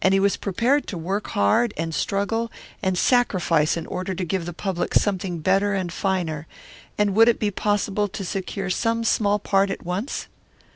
[0.00, 2.48] And he was prepared to work hard and struggle
[2.80, 6.46] and sacrifice in order to give the public something better and finer,
[6.96, 10.28] and would it be possible to secure some small part at once?